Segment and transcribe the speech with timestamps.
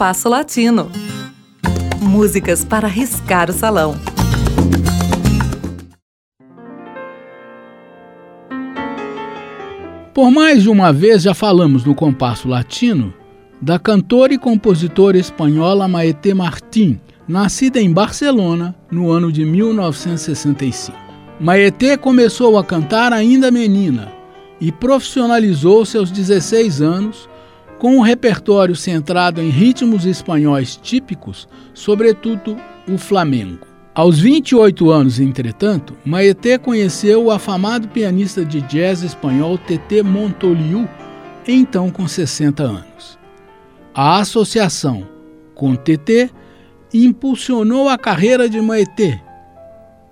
[0.00, 0.90] Compasso Latino.
[2.00, 3.94] Músicas para riscar o salão.
[10.14, 13.12] Por mais de uma vez já falamos no Compasso Latino
[13.60, 16.98] da cantora e compositora espanhola Maite Martín,
[17.28, 20.96] nascida em Barcelona no ano de 1965.
[21.38, 24.10] Maite começou a cantar ainda menina
[24.58, 27.28] e profissionalizou seus 16 anos
[27.80, 33.66] com um repertório centrado em ritmos espanhóis típicos, sobretudo o flamengo.
[33.94, 40.86] Aos 28 anos, entretanto, Maete conheceu o afamado pianista de jazz espanhol Tete Montoliu,
[41.48, 43.18] então com 60 anos.
[43.94, 45.08] A associação
[45.54, 46.30] com Tete
[46.92, 49.18] impulsionou a carreira de Maete,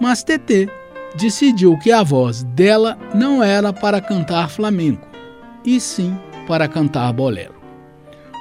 [0.00, 0.66] mas Tete
[1.14, 5.06] decidiu que a voz dela não era para cantar flamenco,
[5.62, 6.16] e sim
[6.50, 7.54] para cantar bolero.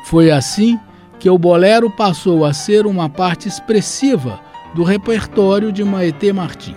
[0.05, 0.79] Foi assim
[1.19, 4.39] que o bolero passou a ser uma parte expressiva
[4.73, 6.75] do repertório de Maete Martim.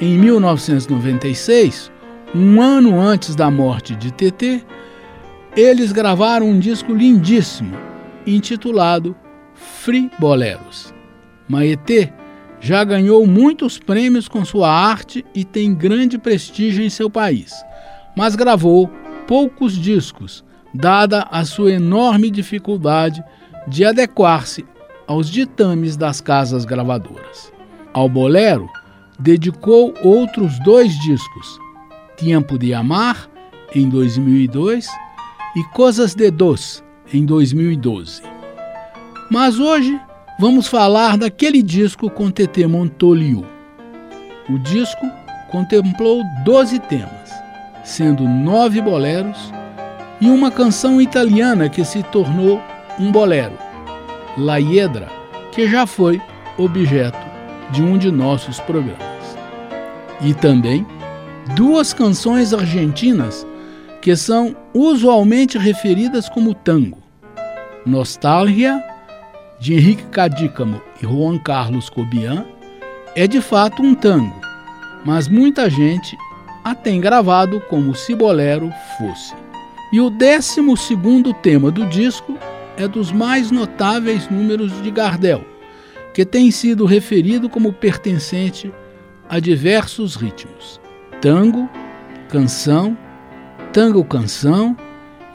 [0.00, 1.88] Em 1996,
[2.34, 4.64] um ano antes da morte de TT,
[5.56, 7.76] eles gravaram um disco lindíssimo
[8.26, 9.14] intitulado
[9.54, 10.92] Free Boleros.
[11.46, 12.12] Maete
[12.58, 17.52] já ganhou muitos prêmios com sua arte e tem grande prestígio em seu país,
[18.16, 18.90] mas gravou
[19.26, 23.22] poucos discos, dada a sua enorme dificuldade
[23.66, 24.64] de adequar-se
[25.06, 27.52] aos ditames das casas gravadoras.
[27.92, 28.68] Ao bolero,
[29.18, 31.58] dedicou outros dois discos,
[32.16, 33.28] Tempo de Amar,
[33.74, 34.88] em 2002,
[35.56, 38.22] e Coisas de Dos, em 2012.
[39.30, 40.00] Mas hoje
[40.38, 43.44] vamos falar daquele disco com TT Montoliu.
[44.48, 45.06] O disco
[45.50, 47.13] contemplou 12 temas,
[47.84, 49.52] sendo nove boleros
[50.20, 52.60] e uma canção italiana que se tornou
[52.98, 53.58] um bolero,
[54.38, 55.08] La Hiedra,
[55.52, 56.20] que já foi
[56.56, 57.18] objeto
[57.70, 59.36] de um de nossos programas.
[60.20, 60.86] E também
[61.54, 63.46] duas canções argentinas
[64.00, 66.98] que são usualmente referidas como tango:
[67.84, 68.82] Nostalgia
[69.58, 72.44] de Henrique Cadícamo e Juan Carlos Cobian,
[73.14, 74.40] é de fato um tango,
[75.04, 76.16] mas muita gente
[76.64, 79.34] a tem gravado como se bolero fosse.
[79.92, 82.36] E o décimo segundo tema do disco
[82.76, 85.44] é dos mais notáveis números de Gardel,
[86.14, 88.72] que tem sido referido como pertencente
[89.28, 90.80] a diversos ritmos:
[91.20, 91.68] tango,
[92.28, 92.96] canção,
[93.72, 94.76] tango-canção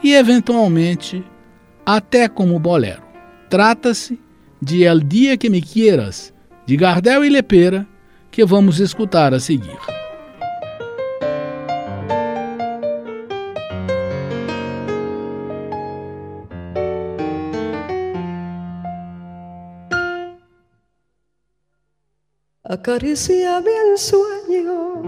[0.02, 1.24] e, eventualmente,
[1.86, 3.02] até como bolero.
[3.48, 4.18] Trata-se
[4.60, 6.34] de El Dia que Me Quieras,
[6.66, 7.86] de Gardel e Lepera,
[8.30, 9.99] que vamos escutar a seguir.
[22.80, 25.02] Acaricia mi sueño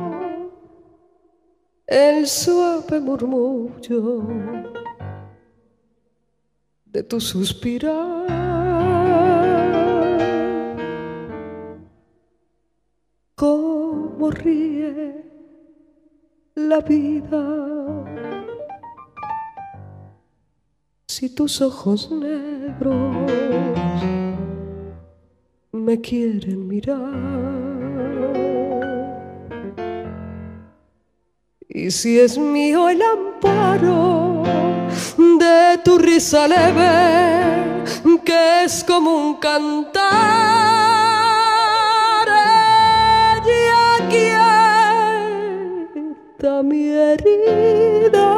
[1.86, 4.28] el suave murmullo
[6.84, 8.26] de tu suspirar.
[13.34, 15.24] Cómo ríe
[16.54, 17.42] la vida
[21.08, 23.16] si tus ojos negros
[25.72, 27.61] me quieren mirar.
[31.74, 34.42] Y si es mío el amparo
[35.16, 37.82] de tu risa leve,
[38.26, 40.02] que es como un cantar,
[43.46, 44.08] ella
[46.36, 48.28] quieta mi herida.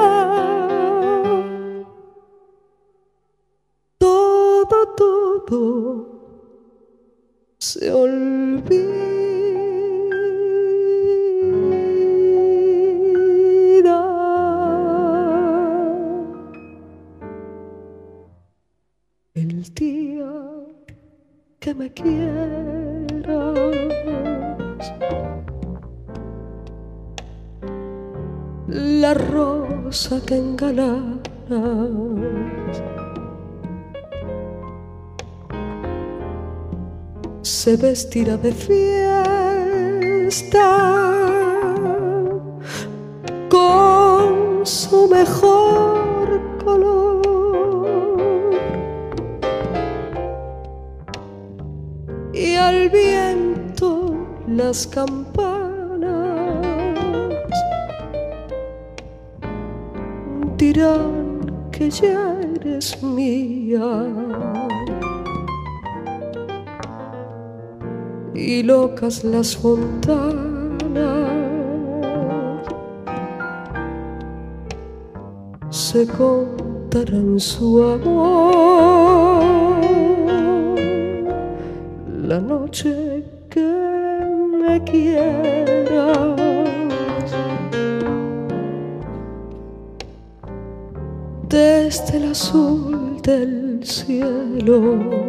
[3.99, 6.07] Todo, todo
[7.59, 8.94] se olvida.
[28.67, 31.21] La rosa que engalanas
[37.43, 39.91] se vestirá de fiesta
[43.51, 45.94] con su mejor
[54.75, 56.11] las campanas
[60.59, 63.89] dirán que ya eres mía.
[68.35, 70.35] Y locas las fontanas
[75.71, 79.05] se contarán su amor
[82.29, 83.14] la noche
[84.85, 86.41] quieras.
[91.49, 95.25] Desde el azul del cielo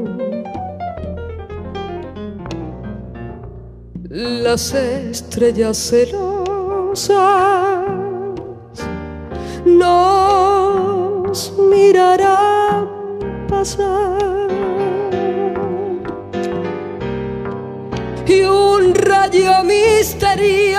[4.09, 7.05] las estrellas celosas
[9.65, 12.87] nos mirarán
[13.49, 14.47] pasar
[18.25, 18.84] y un
[19.97, 20.75] misterioso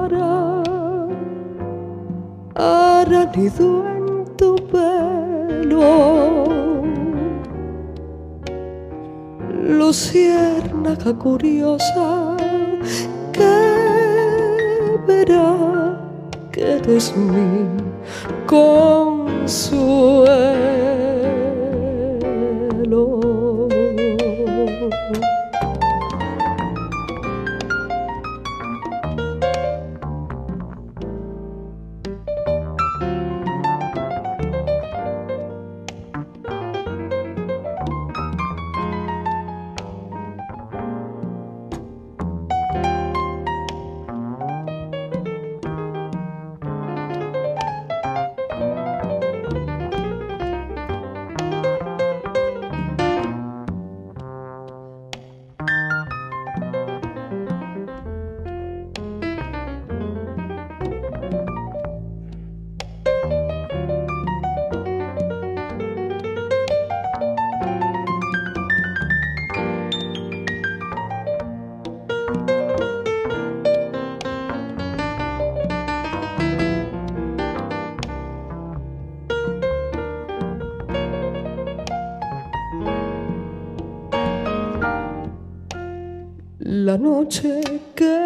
[0.00, 0.62] hará,
[2.56, 5.90] hará nido en tu pelo
[9.78, 12.36] luciérnaga curiosa
[13.32, 13.56] que
[15.06, 15.50] verá
[16.52, 17.68] que eres mi
[18.46, 19.68] consuelo.
[86.88, 87.60] La noche
[87.94, 88.18] que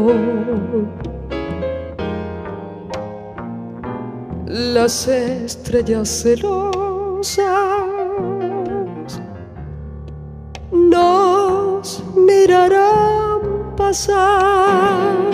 [4.47, 7.39] las estrellas celosas
[10.73, 15.30] nos mirarán pasar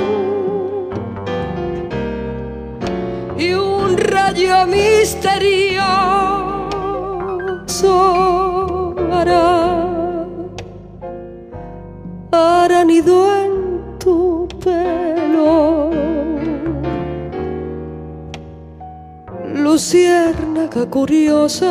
[19.76, 21.66] Luciérnaga curiosa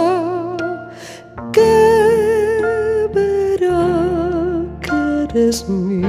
[1.52, 2.62] que
[3.12, 6.04] verá que eres mi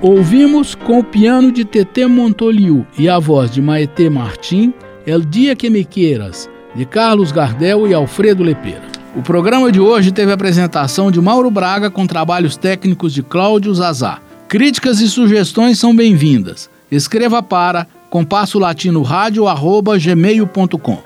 [0.00, 4.72] Ouvimos com o piano de Tete Montoliu e a voz de Maete Martim,
[5.08, 8.82] El Dia Que Me Queiras, de Carlos Gardel e Alfredo Lepeira.
[9.16, 13.72] O programa de hoje teve a apresentação de Mauro Braga com trabalhos técnicos de Cláudio
[13.72, 14.18] Zazá.
[14.48, 16.68] Críticas e sugestões são bem-vindas.
[16.90, 20.98] Escreva para compasso latino rádio@gmail.com.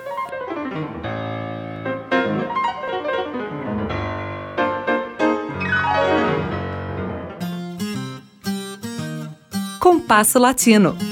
[9.78, 11.11] Compasso Latino.